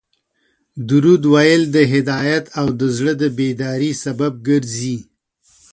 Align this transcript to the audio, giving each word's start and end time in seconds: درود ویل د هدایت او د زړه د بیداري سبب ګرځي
درود 0.89 1.23
ویل 1.33 1.63
د 1.75 1.77
هدایت 1.93 2.45
او 2.59 2.67
د 2.79 2.81
زړه 2.97 3.13
د 3.21 3.23
بیداري 3.37 3.91
سبب 4.03 4.33
ګرځي 4.47 4.97